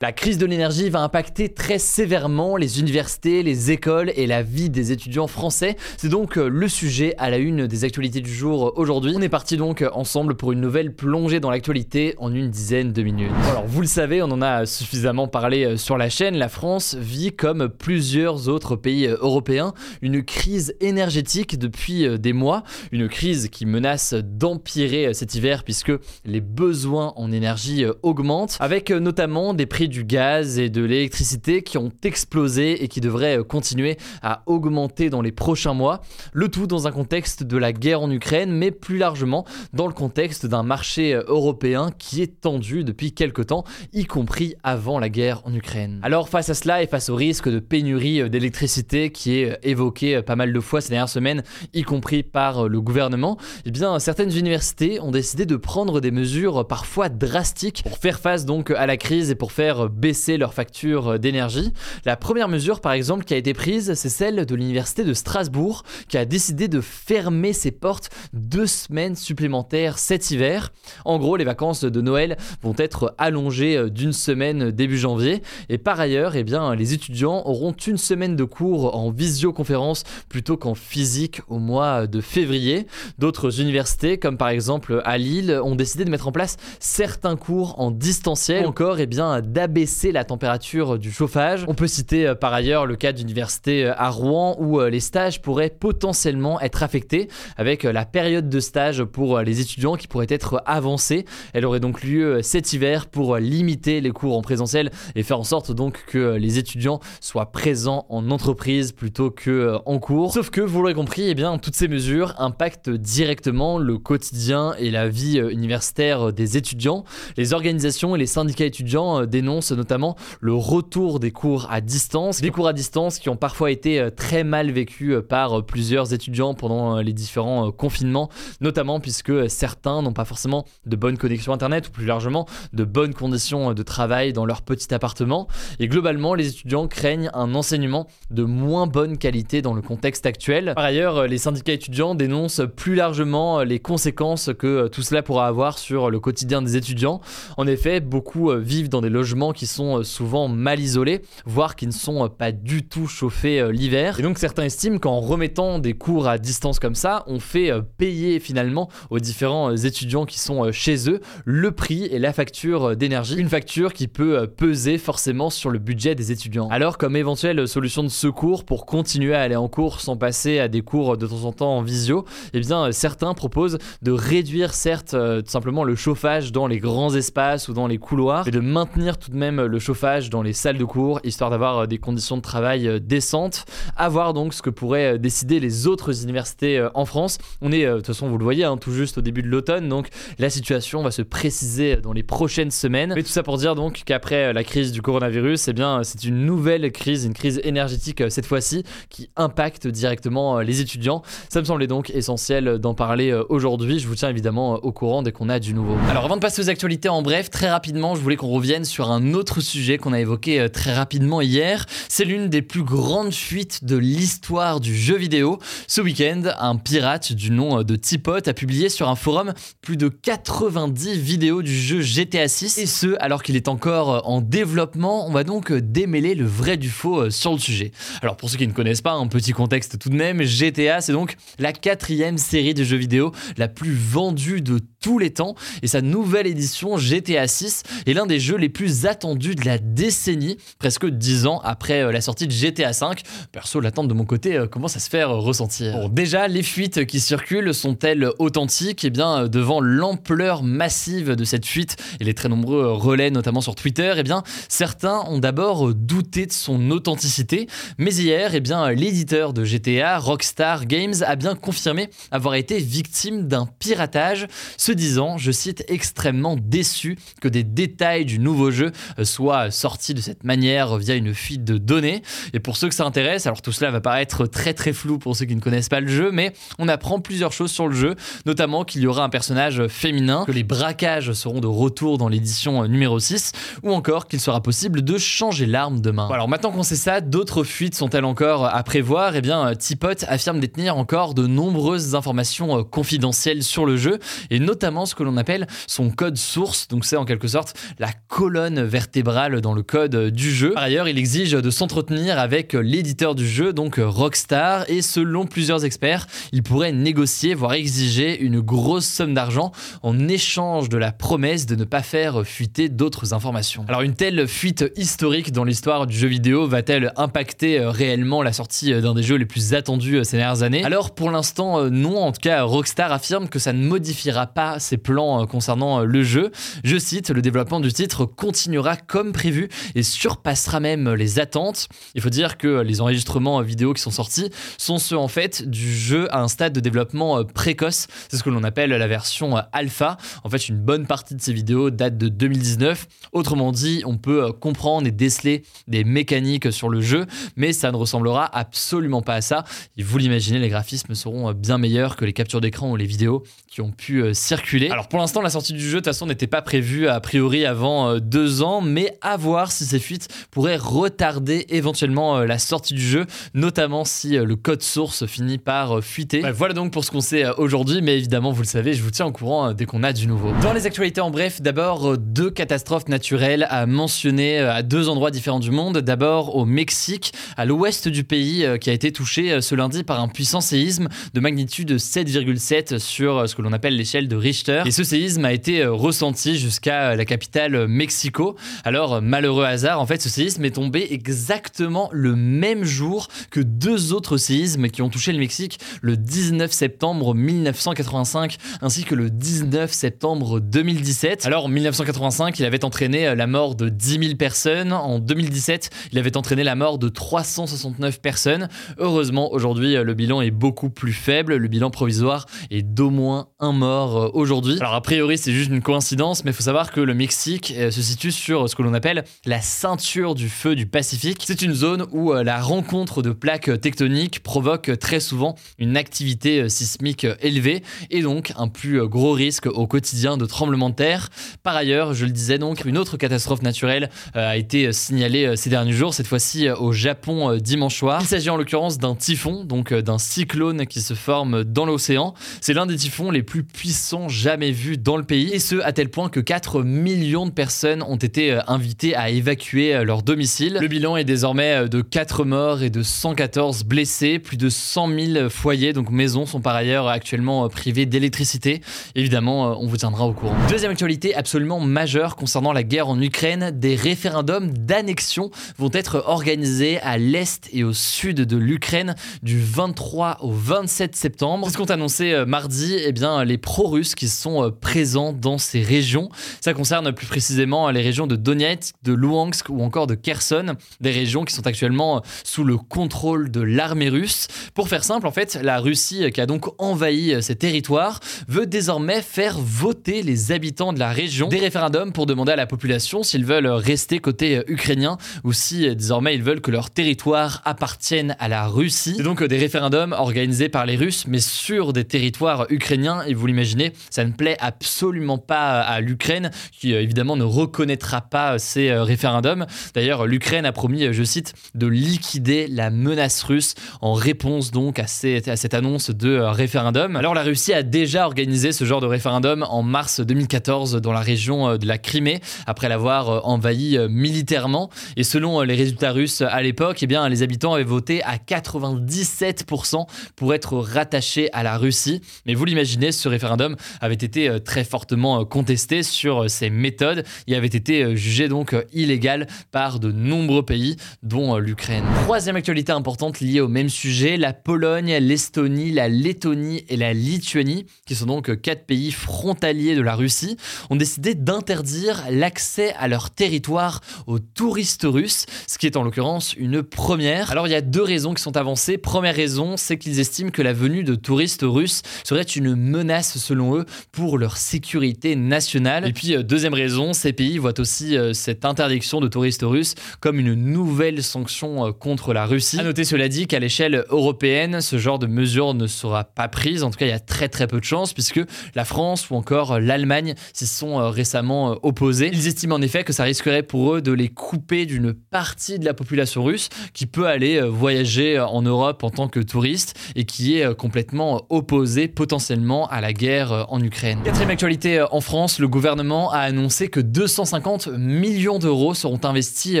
La 0.00 0.12
crise 0.12 0.38
de 0.38 0.46
l'énergie 0.46 0.90
va 0.90 1.00
impacter 1.00 1.48
très 1.48 1.80
sévèrement 1.80 2.56
les 2.56 2.78
universités, 2.78 3.42
les 3.42 3.72
écoles 3.72 4.12
et 4.14 4.28
la 4.28 4.44
vie 4.44 4.70
des 4.70 4.92
étudiants 4.92 5.26
français. 5.26 5.74
C'est 5.96 6.08
donc 6.08 6.38
euh, 6.38 6.48
le 6.48 6.68
sujet 6.68 7.16
à 7.18 7.30
la 7.30 7.38
une 7.38 7.66
des 7.66 7.82
actualités 7.82 8.20
du 8.20 8.32
jour 8.32 8.74
aujourd'hui. 8.76 9.14
On 9.16 9.20
est 9.20 9.28
parti 9.28 9.56
donc 9.56 9.84
ensemble 9.92 10.36
pour 10.36 10.52
une 10.52 10.60
nouvelle 10.60 10.94
plongée 10.94 11.40
dans 11.40 11.50
l'actualité 11.50 12.14
en 12.18 12.32
une 12.32 12.48
dizaine 12.48 12.92
de 12.92 13.02
minutes. 13.02 13.32
Alors 13.50 13.66
vous 13.66 13.80
le 13.80 13.88
savez, 13.88 14.22
on 14.22 14.30
en 14.30 14.40
a 14.40 14.66
suffisamment 14.66 15.26
parlé 15.26 15.64
euh, 15.64 15.76
sur 15.76 15.98
la 15.98 16.10
chaîne, 16.10 16.36
la 16.36 16.48
France 16.48 16.94
vit 16.94 17.32
comme 17.32 17.68
plusieurs 17.68 18.48
autres 18.48 18.76
pays 18.76 19.08
euh, 19.08 19.16
européens 19.20 19.74
une 20.00 20.22
crise 20.22 20.76
énergétique 20.80 21.58
depuis 21.58 22.20
des 22.20 22.32
mois, 22.32 22.62
une 22.92 23.08
crise 23.08 23.48
qui 23.48 23.66
menace 23.66 24.14
d'empirer 24.14 25.12
cet 25.12 25.34
hiver 25.34 25.64
puisque 25.64 25.90
les 26.24 26.40
besoins 26.40 27.14
en 27.16 27.32
énergie 27.32 27.84
augmentent 28.04 28.58
avec 28.60 28.92
notamment 28.92 29.54
des 29.54 29.66
prix 29.66 29.87
du 29.88 30.04
gaz 30.04 30.58
et 30.58 30.70
de 30.70 30.82
l'électricité 30.82 31.62
qui 31.62 31.78
ont 31.78 31.90
explosé 32.02 32.82
et 32.82 32.88
qui 32.88 33.00
devraient 33.00 33.38
euh, 33.38 33.44
continuer 33.44 33.96
à 34.22 34.42
augmenter 34.46 35.10
dans 35.10 35.22
les 35.22 35.32
prochains 35.32 35.74
mois. 35.74 36.00
Le 36.32 36.48
tout 36.48 36.66
dans 36.66 36.86
un 36.86 36.92
contexte 36.92 37.42
de 37.42 37.56
la 37.56 37.72
guerre 37.72 38.02
en 38.02 38.10
Ukraine, 38.10 38.52
mais 38.52 38.70
plus 38.70 38.98
largement 38.98 39.44
dans 39.72 39.86
le 39.86 39.92
contexte 39.92 40.46
d'un 40.46 40.62
marché 40.62 41.14
euh, 41.14 41.22
européen 41.26 41.90
qui 41.98 42.22
est 42.22 42.40
tendu 42.40 42.84
depuis 42.84 43.12
quelque 43.12 43.42
temps, 43.42 43.64
y 43.92 44.04
compris 44.04 44.54
avant 44.62 44.98
la 44.98 45.08
guerre 45.08 45.42
en 45.44 45.54
Ukraine. 45.54 46.00
Alors 46.02 46.28
face 46.28 46.48
à 46.48 46.54
cela 46.54 46.82
et 46.82 46.86
face 46.86 47.08
au 47.08 47.16
risque 47.16 47.48
de 47.48 47.58
pénurie 47.58 48.22
euh, 48.22 48.28
d'électricité 48.28 49.10
qui 49.10 49.38
est 49.38 49.58
évoqué 49.62 50.22
pas 50.22 50.36
mal 50.36 50.52
de 50.52 50.60
fois 50.60 50.80
ces 50.80 50.90
dernières 50.90 51.08
semaines, 51.08 51.42
y 51.74 51.82
compris 51.82 52.22
par 52.22 52.68
le 52.68 52.80
gouvernement, 52.80 53.38
eh 53.64 53.70
bien 53.70 53.98
certaines 53.98 54.36
universités 54.36 55.00
ont 55.00 55.10
décidé 55.10 55.46
de 55.46 55.56
prendre 55.56 56.00
des 56.00 56.10
mesures 56.10 56.66
parfois 56.66 57.08
drastiques 57.08 57.82
pour 57.82 57.98
faire 57.98 58.20
face 58.20 58.44
donc 58.44 58.70
à 58.70 58.86
la 58.86 58.96
crise 58.96 59.30
et 59.30 59.34
pour 59.34 59.52
faire 59.52 59.77
baisser 59.86 60.36
leurs 60.36 60.54
factures 60.54 61.20
d'énergie. 61.20 61.72
La 62.04 62.16
première 62.16 62.48
mesure, 62.48 62.80
par 62.80 62.92
exemple, 62.92 63.24
qui 63.24 63.34
a 63.34 63.36
été 63.36 63.54
prise, 63.54 63.94
c'est 63.94 64.08
celle 64.08 64.44
de 64.44 64.54
l'Université 64.56 65.04
de 65.04 65.14
Strasbourg, 65.14 65.84
qui 66.08 66.18
a 66.18 66.24
décidé 66.24 66.66
de 66.66 66.80
fermer 66.80 67.52
ses 67.52 67.70
portes 67.70 68.10
deux 68.32 68.66
semaines 68.66 69.14
supplémentaires 69.14 69.98
cet 69.98 70.30
hiver. 70.30 70.72
En 71.04 71.18
gros, 71.18 71.36
les 71.36 71.44
vacances 71.44 71.84
de 71.84 72.00
Noël 72.00 72.36
vont 72.62 72.74
être 72.78 73.14
allongées 73.18 73.90
d'une 73.90 74.12
semaine 74.12 74.70
début 74.70 74.98
janvier. 74.98 75.42
Et 75.68 75.78
par 75.78 76.00
ailleurs, 76.00 76.34
eh 76.34 76.44
bien, 76.44 76.74
les 76.74 76.94
étudiants 76.94 77.42
auront 77.44 77.72
une 77.72 77.98
semaine 77.98 78.36
de 78.36 78.44
cours 78.44 78.96
en 78.96 79.10
visioconférence 79.10 80.04
plutôt 80.28 80.56
qu'en 80.56 80.74
physique 80.74 81.40
au 81.48 81.58
mois 81.58 82.06
de 82.06 82.20
février. 82.20 82.86
D'autres 83.18 83.60
universités, 83.60 84.18
comme 84.18 84.36
par 84.36 84.48
exemple 84.48 85.00
à 85.04 85.18
Lille, 85.18 85.60
ont 85.62 85.74
décidé 85.74 86.04
de 86.04 86.10
mettre 86.10 86.28
en 86.28 86.32
place 86.32 86.56
certains 86.80 87.36
cours 87.36 87.78
en 87.78 87.90
distanciel. 87.90 88.66
Encore, 88.66 88.98
eh 88.98 89.06
bien, 89.06 89.40
baisser 89.68 90.12
la 90.12 90.24
température 90.24 90.98
du 90.98 91.12
chauffage. 91.12 91.64
On 91.68 91.74
peut 91.74 91.86
citer 91.86 92.26
euh, 92.26 92.34
par 92.34 92.52
ailleurs 92.52 92.86
le 92.86 92.96
cas 92.96 93.12
d'université 93.12 93.84
euh, 93.84 93.92
à 93.96 94.10
Rouen 94.10 94.56
où 94.58 94.80
euh, 94.80 94.90
les 94.90 95.00
stages 95.00 95.40
pourraient 95.42 95.70
potentiellement 95.70 96.60
être 96.60 96.82
affectés 96.82 97.28
avec 97.56 97.82
la 97.84 98.04
période 98.04 98.48
de 98.48 98.60
stage 98.60 99.04
pour 99.04 99.40
les 99.40 99.60
étudiants 99.60 99.96
qui 99.96 100.08
pourrait 100.08 100.26
être 100.28 100.62
avancée. 100.66 101.24
Elle 101.52 101.64
aurait 101.66 101.80
donc 101.80 102.02
lieu 102.02 102.42
cet 102.42 102.72
hiver 102.72 103.06
pour 103.06 103.36
limiter 103.36 104.00
les 104.00 104.10
cours 104.10 104.36
en 104.36 104.42
présentiel 104.42 104.90
et 105.14 105.22
faire 105.22 105.38
en 105.38 105.44
sorte 105.44 105.72
donc 105.72 106.04
que 106.06 106.36
les 106.36 106.58
étudiants 106.58 107.00
soient 107.20 107.52
présents 107.52 108.06
en 108.08 108.30
entreprise 108.30 108.92
plutôt 108.92 109.30
que 109.30 109.78
en 109.86 109.98
cours. 109.98 110.32
Sauf 110.32 110.50
que 110.50 110.60
vous 110.60 110.80
l'aurez 110.80 110.94
compris, 110.94 111.28
eh 111.28 111.34
bien 111.34 111.58
toutes 111.58 111.76
ces 111.76 111.88
mesures 111.88 112.34
impactent 112.38 112.90
directement 112.90 113.78
le 113.78 113.98
quotidien 113.98 114.74
et 114.78 114.90
la 114.90 115.08
vie 115.08 115.38
universitaire 115.38 116.32
des 116.32 116.56
étudiants. 116.56 117.04
Les 117.36 117.52
organisations 117.52 118.16
et 118.16 118.18
les 118.18 118.26
syndicats 118.26 118.66
étudiants 118.66 119.26
dénoncent 119.26 119.57
notamment 119.72 120.16
le 120.40 120.54
retour 120.54 121.20
des 121.20 121.30
cours 121.30 121.66
à 121.70 121.80
distance, 121.80 122.40
des 122.40 122.50
cours 122.50 122.68
à 122.68 122.72
distance 122.72 123.18
qui 123.18 123.28
ont 123.28 123.36
parfois 123.36 123.70
été 123.70 124.00
euh, 124.00 124.10
très 124.10 124.44
mal 124.44 124.70
vécus 124.70 125.14
euh, 125.14 125.22
par 125.22 125.58
euh, 125.58 125.62
plusieurs 125.62 126.12
étudiants 126.12 126.54
pendant 126.54 126.98
les 126.98 127.12
différents 127.12 127.70
confinements, 127.70 128.28
notamment 128.60 129.00
puisque 129.00 129.50
certains 129.50 130.02
n'ont 130.02 130.12
pas 130.12 130.24
forcément 130.24 130.64
de 130.86 130.96
bonnes 130.96 131.18
connexions 131.18 131.52
internet 131.52 131.88
ou 131.88 131.90
plus 131.90 132.06
largement 132.06 132.46
de 132.72 132.84
bonnes 132.84 133.14
conditions 133.14 133.74
de 133.74 133.82
travail 133.82 134.32
dans 134.32 134.46
leur 134.46 134.62
petit 134.62 134.92
appartement. 134.94 135.48
Et 135.78 135.88
globalement, 135.88 136.34
les 136.34 136.48
étudiants 136.48 136.88
craignent 136.88 137.30
un 137.34 137.54
enseignement 137.54 138.06
de 138.30 138.44
moins 138.44 138.86
bonne 138.86 139.18
qualité 139.18 139.62
dans 139.62 139.74
le 139.74 139.82
contexte 139.82 140.26
actuel. 140.26 140.72
Par 140.74 140.84
ailleurs, 140.84 141.26
les 141.26 141.38
syndicats 141.38 141.72
étudiants 141.72 142.14
dénoncent 142.14 142.62
plus 142.76 142.94
largement 142.94 143.62
les 143.62 143.78
conséquences 143.78 144.50
que 144.58 144.88
tout 144.88 145.02
cela 145.02 145.22
pourra 145.22 145.46
avoir 145.46 145.78
sur 145.78 146.10
le 146.10 146.20
quotidien 146.20 146.62
des 146.62 146.76
étudiants. 146.76 147.20
En 147.56 147.66
effet, 147.66 148.00
beaucoup 148.00 148.50
vivent 148.52 148.88
dans 148.88 149.00
des 149.00 149.10
logements 149.10 149.47
qui 149.52 149.66
sont 149.66 149.98
euh, 149.98 150.02
souvent 150.02 150.48
mal 150.48 150.80
isolés, 150.80 151.22
voire 151.46 151.76
qui 151.76 151.86
ne 151.86 151.92
sont 151.92 152.24
euh, 152.24 152.28
pas 152.28 152.52
du 152.52 152.86
tout 152.86 153.06
chauffés 153.06 153.60
euh, 153.60 153.72
l'hiver. 153.72 154.18
Et 154.18 154.22
donc 154.22 154.38
certains 154.38 154.64
estiment 154.64 154.98
qu'en 154.98 155.20
remettant 155.20 155.78
des 155.78 155.94
cours 155.94 156.28
à 156.28 156.38
distance 156.38 156.78
comme 156.78 156.94
ça, 156.94 157.24
on 157.26 157.40
fait 157.40 157.72
payer 157.96 158.40
finalement 158.40 158.88
aux 159.10 159.18
différents 159.18 159.74
étudiants 159.74 160.24
qui 160.24 160.38
sont 160.38 160.70
chez 160.72 161.10
eux 161.10 161.20
le 161.44 161.72
prix 161.72 162.04
et 162.04 162.18
la 162.18 162.32
facture 162.32 162.96
d'énergie. 162.96 163.36
Une 163.36 163.48
facture 163.48 163.92
qui 163.92 164.08
peut 164.08 164.46
peser 164.46 164.98
forcément 164.98 165.50
sur 165.50 165.70
le 165.70 165.78
budget 165.78 166.14
des 166.14 166.32
étudiants. 166.32 166.68
Alors 166.70 166.98
comme 166.98 167.16
éventuelle 167.16 167.66
solution 167.68 168.02
de 168.02 168.08
secours 168.08 168.64
pour 168.64 168.86
continuer 168.86 169.34
à 169.34 169.42
aller 169.42 169.56
en 169.56 169.68
cours 169.68 170.00
sans 170.00 170.16
passer 170.16 170.58
à 170.58 170.68
des 170.68 170.82
cours 170.82 171.16
de 171.16 171.26
temps 171.26 171.44
en 171.44 171.52
temps 171.52 171.76
en 171.76 171.82
visio, 171.82 172.24
eh 172.52 172.60
bien 172.60 172.90
certains 172.92 173.34
proposent 173.34 173.78
de 174.02 174.12
réduire 174.12 174.74
certes 174.74 175.10
tout 175.12 175.50
simplement 175.50 175.84
le 175.84 175.94
chauffage 175.94 176.52
dans 176.52 176.66
les 176.66 176.78
grands 176.78 177.14
espaces 177.14 177.68
ou 177.68 177.72
dans 177.72 177.86
les 177.86 177.98
couloirs, 177.98 178.46
et 178.48 178.50
de 178.50 178.60
maintenir 178.60 179.18
tout 179.18 179.30
de 179.30 179.36
même 179.38 179.62
le 179.62 179.78
chauffage 179.78 180.28
dans 180.28 180.42
les 180.42 180.52
salles 180.52 180.76
de 180.76 180.84
cours, 180.84 181.20
histoire 181.24 181.50
d'avoir 181.50 181.78
euh, 181.78 181.86
des 181.86 181.98
conditions 181.98 182.36
de 182.36 182.42
travail 182.42 182.86
euh, 182.86 182.98
décentes. 182.98 183.64
À 183.96 184.08
voir 184.08 184.34
donc 184.34 184.52
ce 184.52 184.60
que 184.60 184.70
pourraient 184.70 185.14
euh, 185.14 185.18
décider 185.18 185.60
les 185.60 185.86
autres 185.86 186.22
universités 186.22 186.86
en 186.94 187.04
France. 187.04 187.38
On 187.62 187.72
est, 187.72 187.86
de 187.86 187.96
toute 187.96 188.08
façon, 188.08 188.28
vous 188.28 188.36
le 188.36 188.44
voyez, 188.44 188.64
hein, 188.64 188.76
tout 188.76 188.92
juste 188.92 189.18
au 189.18 189.20
début 189.20 189.42
de 189.42 189.48
l'automne, 189.48 189.88
donc 189.88 190.08
la 190.38 190.50
situation 190.50 191.02
va 191.02 191.10
se 191.10 191.22
préciser 191.22 191.96
dans 191.96 192.12
les 192.12 192.22
prochaines 192.22 192.70
semaines. 192.70 193.12
Mais 193.14 193.22
tout 193.22 193.28
ça 193.28 193.42
pour 193.42 193.56
dire 193.56 193.74
donc 193.74 194.02
qu'après 194.04 194.52
la 194.52 194.64
crise 194.64 194.92
du 194.92 195.00
coronavirus, 195.00 195.68
eh 195.68 195.72
bien, 195.72 196.02
c'est 196.02 196.24
une 196.24 196.44
nouvelle 196.44 196.90
crise, 196.90 197.24
une 197.24 197.34
crise 197.34 197.60
énergétique 197.62 198.22
cette 198.30 198.46
fois-ci, 198.46 198.82
qui 199.08 199.30
impacte 199.36 199.86
directement 199.86 200.58
les 200.58 200.80
étudiants. 200.80 201.22
Ça 201.48 201.60
me 201.60 201.64
semblait 201.64 201.86
donc 201.86 202.10
essentiel 202.10 202.78
d'en 202.78 202.94
parler 202.94 203.32
aujourd'hui. 203.48 203.98
Je 203.98 204.08
vous 204.08 204.16
tiens 204.16 204.30
évidemment 204.30 204.74
au 204.74 204.92
courant 204.92 205.22
dès 205.22 205.32
qu'on 205.32 205.48
a 205.48 205.60
du 205.60 205.74
nouveau. 205.74 205.96
Alors 206.10 206.24
avant 206.24 206.36
de 206.36 206.40
passer 206.40 206.62
aux 206.62 206.70
actualités 206.70 207.08
en 207.08 207.22
bref, 207.22 207.50
très 207.50 207.70
rapidement, 207.70 208.14
je 208.14 208.20
voulais 208.20 208.36
qu'on 208.36 208.48
revienne 208.48 208.84
sur 208.84 209.10
un 209.10 209.17
autre 209.34 209.60
sujet 209.60 209.98
qu'on 209.98 210.12
a 210.12 210.20
évoqué 210.20 210.60
euh, 210.60 210.68
très 210.68 210.94
rapidement 210.94 211.40
hier. 211.40 211.86
C'est 212.08 212.24
l'une 212.24 212.48
des 212.48 212.62
plus 212.62 212.82
grandes 212.82 213.32
fuites 213.32 213.84
de 213.84 213.96
l'histoire 213.96 214.80
du 214.80 214.96
jeu 214.96 215.16
vidéo. 215.16 215.58
Ce 215.86 216.00
week-end, 216.00 216.42
un 216.58 216.76
pirate 216.76 217.32
du 217.32 217.50
nom 217.50 217.80
euh, 217.80 217.82
de 217.84 217.96
Tipot 217.96 218.48
a 218.48 218.52
publié 218.52 218.88
sur 218.88 219.08
un 219.08 219.16
forum 219.16 219.52
plus 219.82 219.96
de 219.96 220.08
90 220.08 221.18
vidéos 221.18 221.62
du 221.62 221.76
jeu 221.76 222.00
GTA 222.00 222.48
6 222.48 222.78
et 222.78 222.86
ce 222.86 223.16
alors 223.20 223.42
qu'il 223.42 223.56
est 223.56 223.68
encore 223.68 224.14
euh, 224.14 224.20
en 224.24 224.40
développement. 224.40 225.26
On 225.26 225.32
va 225.32 225.44
donc 225.44 225.72
démêler 225.72 226.34
le 226.34 226.46
vrai 226.46 226.76
du 226.76 226.90
faux 226.90 227.30
sur 227.30 227.52
le 227.52 227.58
sujet. 227.58 227.92
Alors 228.22 228.36
pour 228.36 228.50
ceux 228.50 228.58
qui 228.58 228.66
ne 228.66 228.72
connaissent 228.72 229.02
pas, 229.02 229.12
un 229.12 229.26
petit 229.26 229.52
contexte 229.52 229.98
tout 229.98 230.08
de 230.08 230.16
même, 230.16 230.42
GTA 230.42 231.00
c'est 231.00 231.12
donc 231.12 231.36
la 231.58 231.72
quatrième 231.72 232.38
série 232.38 232.74
de 232.74 232.84
jeux 232.84 232.96
vidéo 232.96 233.32
la 233.56 233.68
plus 233.68 233.94
vendue 233.94 234.60
de 234.60 234.80
tous 235.00 235.18
les 235.18 235.30
temps 235.30 235.54
et 235.82 235.86
sa 235.86 236.00
nouvelle 236.00 236.46
édition 236.46 236.96
GTA 236.96 237.46
6 237.46 237.82
est 238.06 238.12
l'un 238.12 238.26
des 238.26 238.40
jeux 238.40 238.56
les 238.56 238.68
plus 238.68 239.06
attendus 239.08 239.54
de 239.54 239.64
la 239.64 239.78
décennie, 239.78 240.58
presque 240.78 241.06
10 241.06 241.46
ans 241.46 241.60
après 241.64 242.12
la 242.12 242.20
sortie 242.20 242.46
de 242.46 242.52
GTA 242.52 242.92
V. 242.92 243.06
Perso, 243.50 243.80
l'attente 243.80 244.08
de 244.08 244.14
mon 244.14 244.24
côté 244.24 244.62
commence 244.70 244.96
à 244.96 245.00
se 245.00 245.08
faire 245.10 245.30
ressentir. 245.30 245.94
Bon, 245.94 246.08
déjà, 246.08 246.46
les 246.46 246.62
fuites 246.62 247.06
qui 247.06 247.18
circulent 247.18 247.74
sont-elles 247.74 248.30
authentiques? 248.38 249.04
Eh 249.04 249.10
bien, 249.10 249.48
devant 249.48 249.80
l'ampleur 249.80 250.62
massive 250.62 251.34
de 251.34 251.44
cette 251.44 251.66
fuite 251.66 251.96
et 252.20 252.24
les 252.24 252.34
très 252.34 252.48
nombreux 252.48 252.92
relais, 252.92 253.30
notamment 253.30 253.60
sur 253.60 253.74
Twitter, 253.74 254.14
eh 254.16 254.22
bien, 254.22 254.42
certains 254.68 255.22
ont 255.26 255.38
d'abord 255.38 255.94
douté 255.94 256.46
de 256.46 256.52
son 256.52 256.90
authenticité. 256.90 257.66
Mais 257.96 258.14
hier, 258.14 258.54
eh 258.54 258.60
bien, 258.60 258.90
l'éditeur 258.90 259.52
de 259.52 259.64
GTA, 259.64 260.18
Rockstar 260.18 260.86
Games, 260.86 261.14
a 261.26 261.36
bien 261.36 261.54
confirmé 261.54 262.10
avoir 262.30 262.54
été 262.54 262.78
victime 262.78 263.48
d'un 263.48 263.66
piratage, 263.78 264.46
se 264.76 264.92
disant, 264.92 265.38
je 265.38 265.50
cite, 265.50 265.84
extrêmement 265.88 266.56
déçu 266.60 267.16
que 267.40 267.48
des 267.48 267.64
détails 267.64 268.24
du 268.24 268.38
nouveau 268.38 268.70
jeu 268.70 268.92
soient 269.22 269.70
sortis 269.70 270.14
de 270.14 270.20
cette 270.20 270.44
manière 270.44 270.96
via 270.98 271.14
une 271.14 271.34
fuite 271.34 271.64
de 271.64 271.78
données. 271.78 272.22
Et 272.52 272.60
pour 272.60 272.76
ceux 272.76 272.88
que 272.88 272.94
ça 272.94 273.04
intéresse, 273.04 273.46
alors 273.46 273.62
tout 273.62 273.72
cela 273.72 273.90
va 273.90 274.00
paraître 274.00 274.46
très 274.46 274.74
très 274.74 274.92
flou 274.92 275.18
pour 275.18 275.36
ceux 275.36 275.44
qui 275.44 275.56
ne 275.56 275.60
connaissent 275.60 275.88
pas 275.88 276.00
le 276.00 276.08
jeu, 276.08 276.30
mais 276.32 276.52
on 276.78 276.88
apprend 276.88 277.20
plusieurs 277.20 277.52
choses 277.52 277.70
sur 277.70 277.88
le 277.88 277.94
jeu, 277.94 278.14
notamment 278.46 278.84
qu'il 278.84 279.02
y 279.02 279.06
aura 279.06 279.24
un 279.24 279.28
personnage 279.28 279.86
féminin, 279.88 280.44
que 280.46 280.52
les 280.52 280.64
braquages 280.64 281.32
seront 281.32 281.60
de 281.60 281.66
retour 281.66 282.18
dans 282.18 282.28
l'édition 282.28 282.86
numéro 282.86 283.18
6, 283.18 283.52
ou 283.82 283.92
encore 283.92 284.26
qu'il 284.26 284.40
sera 284.40 284.62
possible 284.62 285.02
de 285.02 285.18
changer 285.18 285.66
l'arme 285.66 286.00
de 286.00 286.10
main. 286.10 286.28
alors 286.32 286.48
maintenant 286.48 286.70
qu'on 286.70 286.82
sait 286.82 286.96
ça, 286.96 287.20
d'autres 287.20 287.64
fuites 287.64 287.94
sont-elles 287.94 288.24
encore 288.24 288.66
à 288.66 288.82
prévoir? 288.82 289.36
Eh 289.36 289.40
bien, 289.40 289.74
Tipot 289.74 290.24
affirme 290.26 290.60
détenir 290.60 290.96
encore 290.96 291.34
de 291.34 291.46
nombreuses 291.46 292.14
informations 292.14 292.84
confidentielles 292.84 293.62
sur 293.62 293.86
le 293.86 293.96
jeu, 293.96 294.18
et 294.50 294.58
notamment 294.58 295.06
ce 295.06 295.14
que 295.14 295.22
l'on 295.22 295.36
appelle 295.36 295.66
son 295.86 296.10
code 296.10 296.36
source, 296.36 296.88
donc 296.88 297.04
c'est 297.04 297.16
en 297.16 297.24
quelque 297.24 297.48
sorte 297.48 297.76
la 297.98 298.10
colonne 298.28 298.80
vertébrale 298.88 299.60
dans 299.60 299.74
le 299.74 299.82
code 299.82 300.30
du 300.30 300.50
jeu. 300.50 300.72
Par 300.72 300.84
ailleurs, 300.84 301.08
il 301.08 301.18
exige 301.18 301.52
de 301.52 301.70
s'entretenir 301.70 302.38
avec 302.38 302.72
l'éditeur 302.72 303.34
du 303.34 303.46
jeu, 303.46 303.72
donc 303.72 304.00
Rockstar, 304.02 304.84
et 304.88 305.02
selon 305.02 305.46
plusieurs 305.46 305.84
experts, 305.84 306.26
il 306.52 306.62
pourrait 306.62 306.92
négocier, 306.92 307.54
voire 307.54 307.74
exiger 307.74 308.40
une 308.40 308.60
grosse 308.60 309.06
somme 309.06 309.34
d'argent 309.34 309.72
en 310.02 310.28
échange 310.28 310.88
de 310.88 310.96
la 310.96 311.12
promesse 311.12 311.66
de 311.66 311.76
ne 311.76 311.84
pas 311.84 312.02
faire 312.02 312.46
fuiter 312.46 312.88
d'autres 312.88 313.34
informations. 313.34 313.84
Alors 313.88 314.02
une 314.02 314.14
telle 314.14 314.48
fuite 314.48 314.84
historique 314.96 315.52
dans 315.52 315.64
l'histoire 315.64 316.06
du 316.06 316.16
jeu 316.16 316.28
vidéo 316.28 316.66
va-t-elle 316.66 317.12
impacter 317.16 317.80
réellement 317.80 318.42
la 318.42 318.52
sortie 318.52 318.92
d'un 319.00 319.14
des 319.14 319.22
jeux 319.22 319.36
les 319.36 319.46
plus 319.46 319.74
attendus 319.74 320.24
ces 320.24 320.36
dernières 320.36 320.62
années? 320.62 320.84
Alors 320.84 321.14
pour 321.14 321.30
l'instant 321.30 321.90
non, 321.90 322.16
en 322.18 322.32
tout 322.32 322.40
cas 322.40 322.62
Rockstar 322.62 323.12
affirme 323.12 323.48
que 323.48 323.58
ça 323.58 323.72
ne 323.72 323.86
modifiera 323.86 324.46
pas 324.46 324.78
ses 324.78 324.96
plans 324.96 325.46
concernant 325.46 326.00
le 326.00 326.22
jeu. 326.22 326.50
Je 326.84 326.96
cite, 326.96 327.30
le 327.30 327.42
développement 327.42 327.80
du 327.80 327.92
titre 327.92 328.24
continuera 328.24 328.77
comme 329.06 329.32
prévu 329.32 329.68
et 329.94 330.02
surpassera 330.02 330.80
même 330.80 331.12
les 331.14 331.38
attentes. 331.38 331.88
Il 332.14 332.22
faut 332.22 332.30
dire 332.30 332.58
que 332.58 332.80
les 332.80 333.00
enregistrements 333.00 333.60
vidéo 333.60 333.92
qui 333.92 334.02
sont 334.02 334.10
sortis 334.10 334.50
sont 334.76 334.98
ceux 334.98 335.16
en 335.16 335.28
fait 335.28 335.68
du 335.68 335.92
jeu 335.92 336.32
à 336.34 336.40
un 336.40 336.48
stade 336.48 336.72
de 336.72 336.80
développement 336.80 337.44
précoce. 337.44 338.06
C'est 338.28 338.36
ce 338.36 338.42
que 338.42 338.50
l'on 338.50 338.64
appelle 338.64 338.90
la 338.90 339.06
version 339.06 339.56
alpha. 339.72 340.16
En 340.44 340.50
fait, 340.50 340.68
une 340.68 340.78
bonne 340.78 341.06
partie 341.06 341.34
de 341.34 341.40
ces 341.40 341.52
vidéos 341.52 341.90
date 341.90 342.16
de 342.18 342.28
2019. 342.28 343.06
Autrement 343.32 343.72
dit, 343.72 344.02
on 344.06 344.16
peut 344.16 344.52
comprendre 344.52 345.06
et 345.06 345.10
déceler 345.10 345.62
des 345.86 346.04
mécaniques 346.04 346.72
sur 346.72 346.88
le 346.88 347.00
jeu, 347.00 347.26
mais 347.56 347.72
ça 347.72 347.92
ne 347.92 347.96
ressemblera 347.96 348.44
absolument 348.56 349.22
pas 349.22 349.34
à 349.34 349.40
ça. 349.40 349.64
Vous 349.98 350.18
l'imaginez, 350.18 350.58
les 350.58 350.68
graphismes 350.68 351.14
seront 351.14 351.52
bien 351.52 351.78
meilleurs 351.78 352.16
que 352.16 352.24
les 352.24 352.32
captures 352.32 352.60
d'écran 352.60 352.90
ou 352.90 352.96
les 352.96 353.06
vidéos 353.06 353.44
qui 353.68 353.80
ont 353.80 353.90
pu 353.90 354.34
circuler. 354.34 354.90
Alors 354.90 355.08
pour 355.08 355.18
l'instant, 355.18 355.42
la 355.42 355.50
sortie 355.50 355.72
du 355.72 355.80
jeu, 355.80 355.94
de 355.94 355.96
toute 355.96 356.06
façon, 356.06 356.26
n'était 356.26 356.46
pas 356.46 356.62
prévue 356.62 357.08
a 357.08 357.20
priori 357.20 357.66
avant 357.66 358.18
deux 358.18 358.62
ans, 358.62 358.67
mais 358.80 359.16
à 359.20 359.36
voir 359.36 359.72
si 359.72 359.84
ces 359.84 359.98
fuites 359.98 360.28
pourraient 360.50 360.76
retarder 360.76 361.66
éventuellement 361.68 362.40
la 362.40 362.58
sortie 362.58 362.94
du 362.94 363.00
jeu, 363.00 363.26
notamment 363.54 364.04
si 364.04 364.36
le 364.36 364.56
code 364.56 364.82
source 364.82 365.26
finit 365.26 365.58
par 365.58 366.02
fuiter. 366.02 366.42
voilà 366.52 366.74
donc 366.74 366.92
pour 366.92 367.04
ce 367.04 367.10
qu'on 367.10 367.20
sait 367.20 367.46
aujourd'hui, 367.56 368.02
mais 368.02 368.16
évidemment, 368.16 368.52
vous 368.52 368.62
le 368.62 368.66
savez, 368.66 368.94
je 368.94 369.02
vous 369.02 369.10
tiens 369.10 369.26
au 369.26 369.32
courant 369.32 369.72
dès 369.72 369.86
qu'on 369.86 370.02
a 370.02 370.12
du 370.12 370.26
nouveau. 370.26 370.52
Dans 370.62 370.72
les 370.72 370.86
actualités 370.86 371.20
en 371.20 371.30
bref, 371.30 371.60
d'abord 371.60 372.18
deux 372.18 372.50
catastrophes 372.50 373.08
naturelles 373.08 373.66
à 373.70 373.86
mentionner 373.86 374.58
à 374.58 374.82
deux 374.82 375.08
endroits 375.08 375.30
différents 375.30 375.60
du 375.60 375.70
monde. 375.70 375.98
D'abord 375.98 376.56
au 376.56 376.64
Mexique, 376.64 377.32
à 377.56 377.64
l'ouest 377.64 378.08
du 378.08 378.24
pays, 378.24 378.66
qui 378.80 378.90
a 378.90 378.92
été 378.92 379.12
touché 379.12 379.60
ce 379.60 379.74
lundi 379.74 380.04
par 380.04 380.20
un 380.20 380.28
puissant 380.28 380.60
séisme 380.60 381.08
de 381.34 381.40
magnitude 381.40 381.92
7,7 381.92 382.98
sur 382.98 383.48
ce 383.48 383.54
que 383.54 383.62
l'on 383.62 383.72
appelle 383.72 383.96
l'échelle 383.96 384.28
de 384.28 384.36
Richter. 384.36 384.82
Et 384.86 384.90
ce 384.90 385.04
séisme 385.04 385.44
a 385.44 385.52
été 385.52 385.84
ressenti 385.86 386.58
jusqu'à 386.58 387.16
la 387.16 387.24
capitale 387.24 387.86
Mexico. 387.88 388.56
Alors, 388.84 389.22
malheureux 389.22 389.64
hasard, 389.64 390.00
en 390.00 390.06
fait, 390.06 390.20
ce 390.22 390.28
séisme 390.28 390.64
est 390.64 390.72
tombé 390.72 391.08
exactement 391.10 392.08
le 392.12 392.36
même 392.36 392.84
jour 392.84 393.28
que 393.50 393.60
deux 393.60 394.12
autres 394.12 394.36
séismes 394.36 394.88
qui 394.88 395.02
ont 395.02 395.08
touché 395.08 395.32
le 395.32 395.38
Mexique 395.38 395.78
le 396.02 396.16
19 396.16 396.70
septembre 396.70 397.34
1985 397.34 398.56
ainsi 398.82 399.04
que 399.04 399.14
le 399.14 399.30
19 399.30 399.92
septembre 399.92 400.60
2017. 400.60 401.46
Alors, 401.46 401.66
en 401.66 401.68
1985, 401.68 402.58
il 402.58 402.64
avait 402.64 402.84
entraîné 402.84 403.34
la 403.34 403.46
mort 403.46 403.74
de 403.74 403.88
10 403.88 404.18
000 404.20 404.36
personnes. 404.36 404.92
En 404.92 405.18
2017, 405.18 405.90
il 406.12 406.18
avait 406.18 406.36
entraîné 406.36 406.64
la 406.64 406.74
mort 406.74 406.98
de 406.98 407.08
369 407.08 408.20
personnes. 408.20 408.68
Heureusement, 408.98 409.52
aujourd'hui, 409.52 409.94
le 409.94 410.14
bilan 410.14 410.40
est 410.40 410.50
beaucoup 410.50 410.90
plus 410.90 411.12
faible. 411.12 411.56
Le 411.56 411.68
bilan 411.68 411.90
provisoire 411.90 412.46
est 412.70 412.82
d'au 412.82 413.10
moins 413.10 413.48
un 413.58 413.72
mort 413.72 414.34
aujourd'hui. 414.34 414.76
Alors, 414.80 414.94
a 414.94 415.02
priori, 415.02 415.38
c'est 415.38 415.52
juste 415.52 415.70
une 415.70 415.82
coïncidence, 415.82 416.44
mais 416.44 416.50
il 416.50 416.54
faut 416.54 416.62
savoir 416.62 416.92
que 416.92 417.00
le 417.00 417.14
Mexique 417.14 417.74
se 417.76 418.02
situe 418.02 418.32
sur 418.32 418.47
ce 418.48 418.74
que 418.74 418.82
l'on 418.82 418.94
appelle 418.94 419.24
la 419.44 419.60
ceinture 419.60 420.34
du 420.34 420.48
feu 420.48 420.74
du 420.74 420.86
Pacifique. 420.86 421.42
C'est 421.44 421.60
une 421.60 421.74
zone 421.74 422.06
où 422.12 422.32
la 422.32 422.62
rencontre 422.62 423.20
de 423.20 423.30
plaques 423.30 423.70
tectoniques 423.80 424.42
provoque 424.42 424.98
très 424.98 425.20
souvent 425.20 425.54
une 425.78 425.98
activité 425.98 426.68
sismique 426.70 427.26
élevée 427.42 427.82
et 428.10 428.22
donc 428.22 428.52
un 428.56 428.68
plus 428.68 429.06
gros 429.06 429.32
risque 429.32 429.66
au 429.66 429.86
quotidien 429.86 430.38
de 430.38 430.46
tremblements 430.46 430.88
de 430.88 430.94
terre. 430.94 431.28
Par 431.62 431.76
ailleurs, 431.76 432.14
je 432.14 432.24
le 432.24 432.30
disais 432.30 432.58
donc, 432.58 432.86
une 432.86 432.96
autre 432.96 433.18
catastrophe 433.18 433.60
naturelle 433.60 434.08
a 434.32 434.56
été 434.56 434.92
signalée 434.92 435.56
ces 435.56 435.68
derniers 435.68 435.92
jours, 435.92 436.14
cette 436.14 436.26
fois-ci 436.26 436.70
au 436.70 436.92
Japon 436.92 437.58
dimanche 437.58 437.96
soir. 437.96 438.20
Il 438.22 438.26
s'agit 438.26 438.48
en 438.48 438.56
l'occurrence 438.56 438.96
d'un 438.96 439.14
typhon, 439.14 439.64
donc 439.64 439.92
d'un 439.92 440.18
cyclone 440.18 440.86
qui 440.86 441.02
se 441.02 441.12
forme 441.12 441.64
dans 441.64 441.84
l'océan. 441.84 442.32
C'est 442.62 442.72
l'un 442.72 442.86
des 442.86 442.96
typhons 442.96 443.30
les 443.30 443.42
plus 443.42 443.62
puissants 443.62 444.30
jamais 444.30 444.70
vus 444.70 444.96
dans 444.96 445.18
le 445.18 445.24
pays, 445.24 445.50
et 445.52 445.58
ce 445.58 445.76
à 445.82 445.92
tel 445.92 446.08
point 446.08 446.30
que 446.30 446.40
4 446.40 446.82
millions 446.82 447.44
de 447.44 447.50
personnes 447.50 448.02
ont 448.02 448.16
été 448.16 448.37
invitées 448.66 449.14
à 449.14 449.30
évacuer 449.30 450.04
leur 450.04 450.22
domicile. 450.22 450.78
Le 450.80 450.88
bilan 450.88 451.16
est 451.16 451.24
désormais 451.24 451.88
de 451.88 452.00
4 452.00 452.44
morts 452.44 452.82
et 452.82 452.90
de 452.90 453.02
114 453.02 453.84
blessés. 453.84 454.38
Plus 454.38 454.56
de 454.56 454.68
100 454.68 455.08
000 455.34 455.48
foyers, 455.48 455.92
donc 455.92 456.10
maisons, 456.10 456.46
sont 456.46 456.60
par 456.60 456.74
ailleurs 456.74 457.08
actuellement 457.08 457.68
privés 457.68 458.06
d'électricité. 458.06 458.80
Évidemment, 459.14 459.80
on 459.80 459.86
vous 459.86 459.96
tiendra 459.96 460.26
au 460.26 460.32
courant. 460.32 460.54
Deuxième 460.68 460.92
actualité 460.92 461.34
absolument 461.34 461.80
majeure 461.80 462.36
concernant 462.36 462.72
la 462.72 462.82
guerre 462.82 463.08
en 463.08 463.20
Ukraine, 463.20 463.72
des 463.74 463.94
référendums 463.94 464.72
d'annexion 464.72 465.50
vont 465.76 465.90
être 465.92 466.24
organisés 466.26 467.00
à 467.00 467.18
l'est 467.18 467.68
et 467.72 467.84
au 467.84 467.92
sud 467.92 468.40
de 468.42 468.56
l'Ukraine 468.56 469.14
du 469.42 469.60
23 469.60 470.38
au 470.42 470.52
27 470.52 471.16
septembre. 471.16 471.66
C'est 471.66 471.72
ce 471.72 471.78
qu'ont 471.78 471.84
annoncé 471.84 472.44
mardi 472.46 472.96
eh 472.98 473.12
bien, 473.12 473.44
les 473.44 473.58
pro-russes 473.58 474.14
qui 474.14 474.28
sont 474.28 474.72
présents 474.80 475.32
dans 475.32 475.58
ces 475.58 475.82
régions. 475.82 476.28
Ça 476.60 476.74
concerne 476.74 477.12
plus 477.12 477.26
précisément 477.26 477.90
les 477.90 478.02
régions 478.02 478.17
de 478.26 478.36
Donetsk, 478.36 478.94
de 479.02 479.12
Luhansk 479.12 479.68
ou 479.68 479.82
encore 479.82 480.06
de 480.06 480.14
Kherson, 480.14 480.74
des 481.00 481.10
régions 481.10 481.44
qui 481.44 481.54
sont 481.54 481.66
actuellement 481.66 482.22
sous 482.44 482.64
le 482.64 482.76
contrôle 482.76 483.50
de 483.50 483.60
l'armée 483.60 484.08
russe. 484.08 484.48
Pour 484.74 484.88
faire 484.88 485.04
simple, 485.04 485.26
en 485.26 485.32
fait, 485.32 485.58
la 485.62 485.78
Russie, 485.78 486.30
qui 486.32 486.40
a 486.40 486.46
donc 486.46 486.66
envahi 486.78 487.42
ces 487.42 487.56
territoires, 487.56 488.20
veut 488.48 488.66
désormais 488.66 489.22
faire 489.22 489.58
voter 489.58 490.22
les 490.22 490.52
habitants 490.52 490.92
de 490.92 490.98
la 490.98 491.10
région 491.10 491.48
des 491.48 491.58
référendums 491.58 492.12
pour 492.12 492.26
demander 492.26 492.52
à 492.52 492.56
la 492.56 492.66
population 492.66 493.22
s'ils 493.22 493.44
veulent 493.44 493.66
rester 493.66 494.18
côté 494.18 494.62
ukrainien 494.66 495.18
ou 495.44 495.52
si 495.52 495.94
désormais 495.94 496.34
ils 496.34 496.42
veulent 496.42 496.60
que 496.60 496.70
leur 496.70 496.90
territoire 496.90 497.62
appartienne 497.64 498.36
à 498.38 498.48
la 498.48 498.66
Russie. 498.66 499.14
C'est 499.16 499.22
donc 499.22 499.42
des 499.42 499.58
référendums 499.58 500.12
organisés 500.12 500.68
par 500.68 500.86
les 500.86 500.96
Russes, 500.96 501.24
mais 501.26 501.40
sur 501.40 501.92
des 501.92 502.04
territoires 502.04 502.66
ukrainiens. 502.70 503.22
Et 503.26 503.34
vous 503.34 503.46
l'imaginez, 503.46 503.92
ça 504.10 504.24
ne 504.24 504.32
plaît 504.32 504.56
absolument 504.60 505.38
pas 505.38 505.80
à 505.80 506.00
l'Ukraine, 506.00 506.50
qui 506.72 506.92
évidemment 506.92 507.36
ne 507.36 507.44
reconnaîtra 507.44 508.07
pas 508.30 508.58
ces 508.58 508.92
référendums. 508.92 509.66
D'ailleurs, 509.94 510.26
l'Ukraine 510.26 510.66
a 510.66 510.72
promis, 510.72 511.12
je 511.12 511.22
cite, 511.22 511.54
de 511.74 511.86
liquider 511.86 512.66
la 512.68 512.90
menace 512.90 513.42
russe 513.42 513.74
en 514.00 514.12
réponse 514.12 514.70
donc 514.70 514.98
à, 514.98 515.06
cette, 515.06 515.74
annonce 515.74 516.10
de 516.10 516.38
référendum. 516.38 517.16
Alors 517.16 517.34
la 517.34 517.42
Russie 517.42 517.72
a 517.72 517.82
déjà 517.82 518.26
organisé 518.26 518.72
ce 518.72 518.84
genre 518.84 519.00
de 519.00 519.06
référendum 519.06 519.64
en 519.68 519.82
mars 519.82 520.20
2014 520.20 520.96
dans 520.96 521.12
la 521.12 521.20
région 521.20 521.76
de 521.76 521.86
la 521.86 521.98
Crimée, 521.98 522.40
après 522.66 522.88
l'avoir 522.88 523.46
envahi 523.46 523.98
militairement. 524.08 524.90
Et 525.16 525.24
selon 525.24 525.62
les 525.62 525.74
résultats 525.74 526.12
russes 526.12 526.42
à 526.42 526.62
l'époque, 526.62 526.98
eh 527.02 527.06
bien, 527.06 527.28
les 527.28 527.42
habitants 527.42 527.74
avaient 527.74 527.84
voté 527.84 528.22
à 528.24 528.36
97% 528.36 530.06
pour 530.36 530.54
être 530.54 530.76
rattachés 530.76 531.52
à 531.52 531.62
la 531.62 531.76
Russie. 531.76 532.20
Mais 532.46 532.54
vous 532.54 532.64
l'imaginez, 532.64 533.12
ce 533.12 533.28
référendum 533.28 533.76
avait 534.00 534.14
été 534.14 534.58
très 534.64 534.84
fortement 534.84 535.44
contesté 535.44 536.02
sur 536.02 536.48
ses 536.50 536.70
méthodes 536.70 537.24
et 537.46 537.56
avait 537.56 537.66
été 537.66 537.97
été 537.98 538.16
jugée 538.16 538.48
donc 538.48 538.74
illégale 538.92 539.46
par 539.70 540.00
de 540.00 540.12
nombreux 540.12 540.64
pays, 540.64 540.96
dont 541.22 541.56
l'Ukraine. 541.56 542.04
Troisième 542.22 542.56
actualité 542.56 542.92
importante 542.92 543.40
liée 543.40 543.60
au 543.60 543.68
même 543.68 543.88
sujet, 543.88 544.36
la 544.36 544.52
Pologne, 544.52 545.16
l'Estonie, 545.20 545.90
la 545.90 546.08
Lettonie 546.08 546.84
et 546.88 546.96
la 546.96 547.12
Lituanie, 547.12 547.86
qui 548.06 548.14
sont 548.14 548.26
donc 548.26 548.60
quatre 548.60 548.84
pays 548.86 549.12
frontaliers 549.12 549.94
de 549.94 550.02
la 550.02 550.14
Russie, 550.14 550.56
ont 550.90 550.96
décidé 550.96 551.34
d'interdire 551.34 552.24
l'accès 552.30 552.94
à 552.98 553.08
leur 553.08 553.30
territoire 553.30 554.00
aux 554.26 554.38
touristes 554.38 555.06
russes, 555.08 555.46
ce 555.66 555.78
qui 555.78 555.86
est 555.86 555.96
en 555.96 556.02
l'occurrence 556.02 556.54
une 556.54 556.82
première. 556.82 557.50
Alors 557.50 557.66
il 557.66 557.70
y 557.70 557.76
a 557.76 557.80
deux 557.80 558.02
raisons 558.02 558.34
qui 558.34 558.42
sont 558.42 558.56
avancées. 558.56 558.98
Première 558.98 559.34
raison, 559.34 559.76
c'est 559.76 559.98
qu'ils 559.98 560.20
estiment 560.20 560.50
que 560.50 560.62
la 560.62 560.72
venue 560.72 561.04
de 561.04 561.14
touristes 561.14 561.64
russes 561.64 562.02
serait 562.24 562.42
une 562.42 562.74
menace 562.74 563.38
selon 563.38 563.76
eux 563.76 563.86
pour 564.12 564.38
leur 564.38 564.56
sécurité 564.56 565.36
nationale. 565.36 566.06
Et 566.06 566.12
puis 566.12 566.36
deuxième 566.44 566.74
raison, 566.74 567.12
ces 567.12 567.32
pays 567.32 567.58
voient 567.58 567.78
aussi 567.80 567.87
cette 568.32 568.64
interdiction 568.64 569.20
de 569.20 569.28
touristes 569.28 569.62
russes 569.64 569.94
comme 570.20 570.38
une 570.38 570.54
nouvelle 570.54 571.22
sanction 571.22 571.92
contre 571.92 572.32
la 572.32 572.46
Russie. 572.46 572.80
À 572.80 572.84
noter 572.84 573.04
cela 573.04 573.28
dit 573.28 573.46
qu'à 573.46 573.58
l'échelle 573.58 574.04
européenne, 574.10 574.80
ce 574.80 574.98
genre 574.98 575.18
de 575.18 575.26
mesure 575.26 575.74
ne 575.74 575.86
sera 575.86 576.24
pas 576.24 576.48
prise. 576.48 576.82
En 576.82 576.90
tout 576.90 576.98
cas, 576.98 577.06
il 577.06 577.10
y 577.10 577.12
a 577.12 577.20
très 577.20 577.48
très 577.48 577.66
peu 577.66 577.78
de 577.78 577.84
chances 577.84 578.12
puisque 578.12 578.40
la 578.74 578.84
France 578.84 579.30
ou 579.30 579.34
encore 579.34 579.80
l'Allemagne 579.80 580.34
s'y 580.52 580.66
sont 580.66 581.00
euh, 581.00 581.08
récemment 581.08 581.72
euh, 581.72 581.74
opposés. 581.82 582.30
Ils 582.32 582.46
estiment 582.46 582.76
en 582.76 582.82
effet 582.82 583.04
que 583.04 583.12
ça 583.12 583.24
risquerait 583.24 583.62
pour 583.62 583.94
eux 583.94 584.02
de 584.02 584.12
les 584.12 584.28
couper 584.28 584.86
d'une 584.86 585.12
partie 585.12 585.78
de 585.78 585.84
la 585.84 585.94
population 585.94 586.44
russe 586.44 586.68
qui 586.92 587.06
peut 587.06 587.26
aller 587.26 587.56
euh, 587.56 587.66
voyager 587.66 588.38
en 588.38 588.62
Europe 588.62 589.04
en 589.04 589.10
tant 589.10 589.28
que 589.28 589.40
touriste 589.40 589.98
et 590.16 590.24
qui 590.24 590.58
est 590.58 590.74
complètement 590.74 591.46
opposée 591.48 592.08
potentiellement 592.08 592.88
à 592.88 593.00
la 593.00 593.12
guerre 593.12 593.66
en 593.68 593.82
Ukraine. 593.82 594.20
Quatrième 594.24 594.50
actualité 594.50 595.04
en 595.10 595.20
France, 595.20 595.58
le 595.58 595.68
gouvernement 595.68 596.30
a 596.30 596.38
annoncé 596.38 596.88
que 596.88 597.00
250 597.00 597.77
millions 597.86 598.58
d'euros 598.58 598.94
seront 598.94 599.20
investis 599.22 599.80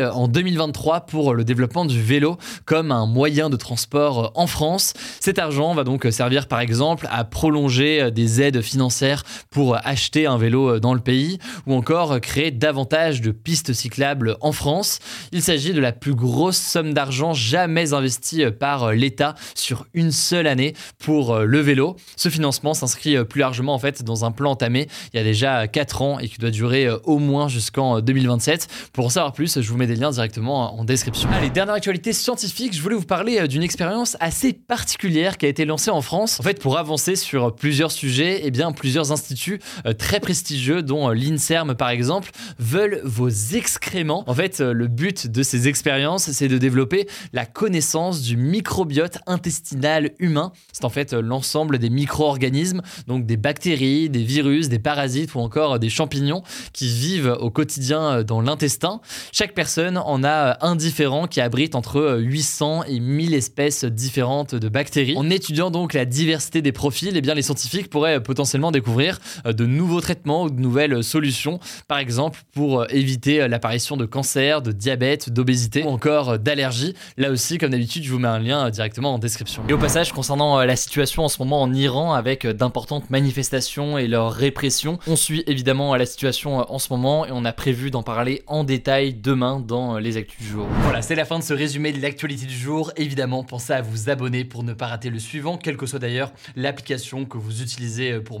en 0.00 0.28
2023 0.28 1.00
pour 1.06 1.34
le 1.34 1.44
développement 1.44 1.84
du 1.84 2.00
vélo 2.00 2.38
comme 2.64 2.92
un 2.92 3.06
moyen 3.06 3.50
de 3.50 3.56
transport 3.56 4.32
en 4.34 4.46
France. 4.46 4.94
Cet 5.20 5.38
argent 5.38 5.74
va 5.74 5.84
donc 5.84 6.06
servir 6.10 6.46
par 6.46 6.60
exemple 6.60 7.08
à 7.10 7.24
prolonger 7.24 8.10
des 8.10 8.40
aides 8.40 8.62
financières 8.62 9.24
pour 9.50 9.76
acheter 9.84 10.26
un 10.26 10.38
vélo 10.38 10.78
dans 10.78 10.94
le 10.94 11.00
pays 11.00 11.38
ou 11.66 11.74
encore 11.74 12.20
créer 12.20 12.50
davantage 12.50 13.20
de 13.20 13.30
pistes 13.30 13.72
cyclables 13.72 14.36
en 14.40 14.52
France. 14.52 14.98
Il 15.32 15.42
s'agit 15.42 15.72
de 15.72 15.80
la 15.80 15.92
plus 15.92 16.14
grosse 16.14 16.58
somme 16.58 16.94
d'argent 16.94 17.34
jamais 17.34 17.92
investie 17.94 18.44
par 18.50 18.92
l'État 18.92 19.34
sur 19.54 19.86
une 19.94 20.12
seule 20.12 20.46
année 20.46 20.74
pour 20.98 21.38
le 21.38 21.60
vélo. 21.60 21.96
Ce 22.16 22.28
financement 22.28 22.74
s'inscrit 22.74 23.24
plus 23.24 23.40
largement 23.40 23.74
en 23.74 23.78
fait 23.78 24.02
dans 24.02 24.24
un 24.24 24.30
plan 24.30 24.52
entamé 24.52 24.88
il 25.12 25.16
y 25.16 25.20
a 25.20 25.24
déjà 25.24 25.66
4 25.66 26.02
ans 26.02 26.18
et 26.18 26.28
qui 26.28 26.38
doit 26.38 26.50
durer 26.50 26.88
au 27.04 27.18
moins 27.18 27.48
jusqu'en 27.48 27.87
2027. 28.00 28.68
Pour 28.92 29.06
en 29.06 29.10
savoir 29.10 29.32
plus, 29.32 29.60
je 29.60 29.70
vous 29.70 29.76
mets 29.76 29.86
des 29.86 29.96
liens 29.96 30.10
directement 30.10 30.78
en 30.78 30.84
description. 30.84 31.28
Allez, 31.32 31.50
dernière 31.50 31.74
actualité 31.74 32.12
scientifique, 32.12 32.74
je 32.74 32.82
voulais 32.82 32.94
vous 32.94 33.04
parler 33.04 33.46
d'une 33.48 33.62
expérience 33.62 34.16
assez 34.20 34.52
particulière 34.52 35.38
qui 35.38 35.46
a 35.46 35.48
été 35.48 35.64
lancée 35.64 35.90
en 35.90 36.02
France. 36.02 36.40
En 36.40 36.42
fait, 36.42 36.60
pour 36.60 36.78
avancer 36.78 37.16
sur 37.16 37.54
plusieurs 37.54 37.92
sujets, 37.92 38.40
eh 38.44 38.50
bien 38.50 38.72
plusieurs 38.72 39.12
instituts 39.12 39.60
euh, 39.86 39.92
très 39.92 40.20
prestigieux 40.20 40.82
dont 40.82 41.08
euh, 41.08 41.14
l'INSERM 41.14 41.74
par 41.74 41.90
exemple 41.90 42.30
veulent 42.58 43.00
vos 43.04 43.28
excréments. 43.28 44.24
En 44.26 44.34
fait, 44.34 44.60
euh, 44.60 44.72
le 44.72 44.88
but 44.88 45.26
de 45.26 45.42
ces 45.42 45.68
expériences, 45.68 46.30
c'est 46.30 46.48
de 46.48 46.58
développer 46.58 47.08
la 47.32 47.46
connaissance 47.46 48.22
du 48.22 48.36
microbiote 48.36 49.18
intestinal 49.26 50.10
humain. 50.18 50.52
C'est 50.72 50.84
en 50.84 50.90
fait 50.90 51.12
l'ensemble 51.12 51.78
des 51.78 51.90
micro-organismes, 51.90 52.82
donc 53.06 53.26
des 53.26 53.36
bactéries, 53.36 54.10
des 54.10 54.22
virus, 54.22 54.68
des 54.68 54.78
parasites 54.78 55.34
ou 55.34 55.40
encore 55.40 55.78
des 55.78 55.90
champignons 55.90 56.42
qui 56.72 56.88
vivent 56.88 57.36
au 57.40 57.50
quotidien 57.50 57.77
dans 57.78 58.40
l'intestin. 58.40 59.00
Chaque 59.32 59.54
personne 59.54 59.98
en 59.98 60.24
a 60.24 60.58
un 60.66 60.76
différent 60.76 61.26
qui 61.26 61.40
abrite 61.40 61.74
entre 61.74 62.18
800 62.20 62.84
et 62.84 63.00
1000 63.00 63.34
espèces 63.34 63.84
différentes 63.84 64.54
de 64.54 64.68
bactéries. 64.68 65.16
En 65.16 65.30
étudiant 65.30 65.70
donc 65.70 65.92
la 65.92 66.04
diversité 66.04 66.62
des 66.62 66.72
profils, 66.72 67.16
eh 67.16 67.20
bien 67.20 67.34
les 67.34 67.42
scientifiques 67.42 67.90
pourraient 67.90 68.22
potentiellement 68.22 68.70
découvrir 68.70 69.18
euh, 69.46 69.52
de 69.52 69.66
nouveaux 69.66 70.00
traitements 70.00 70.44
ou 70.44 70.50
de 70.50 70.60
nouvelles 70.60 71.02
solutions, 71.02 71.58
par 71.86 71.98
exemple 71.98 72.40
pour 72.52 72.80
euh, 72.80 72.86
éviter 72.90 73.40
euh, 73.40 73.48
l'apparition 73.48 73.96
de 73.96 74.06
cancer, 74.06 74.62
de 74.62 74.72
diabète, 74.72 75.30
d'obésité 75.30 75.82
ou 75.84 75.88
encore 75.88 76.38
d'allergies. 76.38 76.94
Là 77.16 77.30
aussi, 77.30 77.58
comme 77.58 77.70
d'habitude, 77.70 78.04
je 78.04 78.12
vous 78.12 78.18
mets 78.18 78.28
un 78.28 78.38
lien 78.38 78.70
directement 78.70 79.14
en 79.14 79.18
description. 79.18 79.62
Et 79.68 79.72
au 79.72 79.78
passage, 79.78 80.12
concernant 80.12 80.62
la 80.64 80.76
situation 80.76 81.24
en 81.24 81.28
ce 81.28 81.38
moment 81.40 81.62
en 81.62 81.72
Iran 81.72 82.14
avec 82.14 82.46
d'importantes 82.46 83.10
manifestations 83.10 83.98
et 83.98 84.06
leur 84.06 84.32
répression, 84.32 84.98
on 85.06 85.16
suit 85.16 85.44
évidemment 85.46 85.94
la 85.96 86.06
situation 86.06 86.70
en 86.70 86.78
ce 86.78 86.92
moment 86.92 87.26
et 87.26 87.30
on 87.32 87.44
a 87.44 87.52
d'en 87.90 88.02
parler 88.02 88.42
en 88.46 88.64
détail 88.64 89.12
demain 89.12 89.60
dans 89.60 89.98
les 89.98 90.16
actus 90.16 90.38
du 90.38 90.46
jour. 90.46 90.66
Voilà, 90.82 91.02
c'est 91.02 91.14
la 91.14 91.24
fin 91.24 91.38
de 91.38 91.44
ce 91.44 91.52
résumé 91.52 91.92
de 91.92 92.00
l'actualité 92.00 92.46
du 92.46 92.56
jour. 92.56 92.92
Évidemment, 92.96 93.44
pensez 93.44 93.74
à 93.74 93.82
vous 93.82 94.08
abonner 94.08 94.44
pour 94.44 94.62
ne 94.62 94.72
pas 94.72 94.86
rater 94.86 95.10
le 95.10 95.18
suivant, 95.18 95.58
quelle 95.58 95.76
que 95.76 95.86
soit 95.86 95.98
d'ailleurs 95.98 96.32
l'application 96.56 97.26
que 97.26 97.36
vous 97.36 97.62
utilisez 97.62 98.20
pour 98.20 98.40